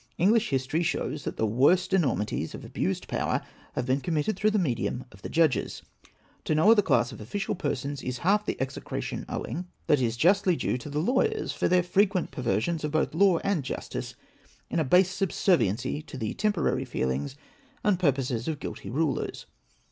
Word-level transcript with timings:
Eng 0.17 0.31
lish 0.31 0.49
history 0.49 0.81
shows 0.81 1.25
that 1.25 1.37
the 1.37 1.45
worst 1.45 1.93
enormities 1.93 2.55
of 2.55 2.65
abused 2.65 3.07
power 3.07 3.39
have 3.73 3.85
been 3.85 4.01
committed 4.01 4.35
through 4.35 4.49
the 4.49 4.57
medium 4.57 5.05
of 5.11 5.21
the 5.21 5.29
Judo 5.29 5.61
es. 5.61 5.83
To 6.45 6.55
no 6.55 6.71
other 6.71 6.81
class 6.81 7.11
of 7.11 7.21
official 7.21 7.53
persons 7.53 8.01
is 8.01 8.17
half 8.25 8.43
the 8.43 8.59
execration 8.59 9.25
owing, 9.29 9.67
that 9.85 10.01
is 10.01 10.17
justly 10.17 10.55
due 10.55 10.79
to 10.79 10.89
the 10.89 10.97
lawyers 10.97 11.51
for 11.51 11.67
their 11.67 11.83
frequent 11.83 12.31
perversions 12.31 12.83
of 12.83 12.89
both 12.89 13.13
law 13.13 13.37
and 13.43 13.63
justice 13.63 14.15
in 14.71 14.79
a 14.79 14.83
base 14.83 15.11
subserviency 15.11 16.01
to 16.01 16.17
the 16.17 16.33
temporary 16.33 16.83
feelings 16.83 17.35
and 17.83 17.99
purposes 17.99 18.47
of 18.47 18.59
guilty 18.59 18.89
rulers. 18.89 19.45